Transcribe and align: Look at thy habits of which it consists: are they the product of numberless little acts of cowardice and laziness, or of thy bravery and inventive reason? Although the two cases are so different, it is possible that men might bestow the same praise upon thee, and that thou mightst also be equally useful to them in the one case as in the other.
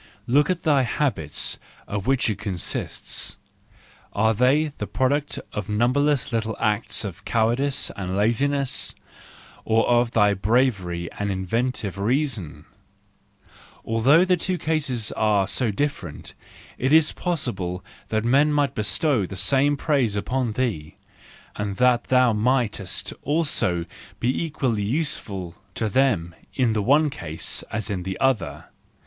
Look 0.25 0.49
at 0.49 0.63
thy 0.63 0.81
habits 0.81 1.59
of 1.87 2.07
which 2.07 2.27
it 2.27 2.39
consists: 2.39 3.37
are 4.13 4.33
they 4.33 4.69
the 4.79 4.87
product 4.87 5.37
of 5.53 5.69
numberless 5.69 6.33
little 6.33 6.57
acts 6.59 7.03
of 7.05 7.23
cowardice 7.23 7.91
and 7.95 8.17
laziness, 8.17 8.95
or 9.63 9.87
of 9.87 10.09
thy 10.09 10.33
bravery 10.33 11.07
and 11.19 11.29
inventive 11.29 11.99
reason? 11.99 12.65
Although 13.85 14.25
the 14.25 14.37
two 14.37 14.57
cases 14.57 15.11
are 15.11 15.47
so 15.47 15.69
different, 15.69 16.33
it 16.79 16.91
is 16.91 17.11
possible 17.11 17.85
that 18.09 18.25
men 18.25 18.51
might 18.51 18.73
bestow 18.73 19.27
the 19.27 19.35
same 19.35 19.77
praise 19.77 20.15
upon 20.15 20.53
thee, 20.53 20.95
and 21.55 21.75
that 21.77 22.05
thou 22.05 22.33
mightst 22.33 23.13
also 23.21 23.85
be 24.19 24.43
equally 24.45 24.81
useful 24.81 25.53
to 25.75 25.87
them 25.89 26.33
in 26.55 26.73
the 26.73 26.81
one 26.81 27.11
case 27.11 27.61
as 27.69 27.91
in 27.91 28.01
the 28.01 28.19
other. 28.19 28.65